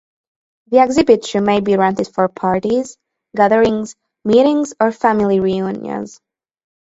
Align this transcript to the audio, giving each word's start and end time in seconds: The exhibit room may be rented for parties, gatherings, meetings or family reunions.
The 0.71 0.79
exhibit 0.83 1.31
room 1.31 1.43
may 1.45 1.59
be 1.61 1.77
rented 1.77 2.07
for 2.07 2.27
parties, 2.27 2.97
gatherings, 3.35 3.93
meetings 4.25 4.73
or 4.79 4.91
family 4.91 5.39
reunions. 5.39 6.19